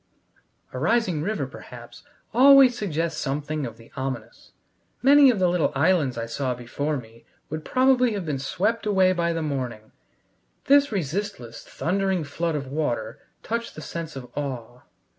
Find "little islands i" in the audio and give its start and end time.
5.47-6.25